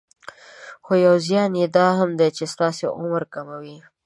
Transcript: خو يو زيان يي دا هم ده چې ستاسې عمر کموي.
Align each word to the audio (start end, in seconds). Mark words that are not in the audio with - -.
خو 0.85 0.93
يو 1.05 1.13
زيان 1.25 1.51
يي 1.59 1.65
دا 1.75 1.87
هم 1.99 2.11
ده 2.19 2.27
چې 2.37 2.43
ستاسې 2.53 2.85
عمر 2.99 3.23
کموي. 3.33 3.77